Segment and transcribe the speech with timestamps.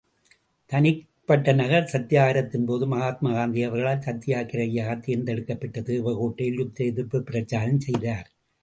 [0.69, 8.29] தனிப்பட்ட நபர் சத்யாக்கிரகத்தின்போது மகாத்மா காந்தி அவர்களால் சத்யாக்கிரகியாகத் தேர்ந்தெடுக்கப்பெற்று தேவகோட்டையில் யுத்த எதிர்ப்புப் பிரசாரம் செய்தார்.